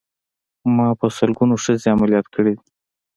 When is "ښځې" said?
1.63-1.87